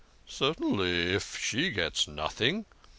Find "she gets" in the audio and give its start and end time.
1.39-2.07